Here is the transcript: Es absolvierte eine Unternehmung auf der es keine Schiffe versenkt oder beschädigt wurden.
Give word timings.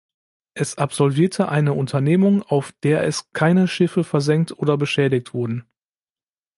Es 0.55 0.79
absolvierte 0.79 1.49
eine 1.49 1.73
Unternehmung 1.73 2.41
auf 2.41 2.71
der 2.81 3.03
es 3.03 3.31
keine 3.33 3.67
Schiffe 3.67 4.03
versenkt 4.03 4.51
oder 4.51 4.75
beschädigt 4.75 5.35
wurden. 5.35 5.63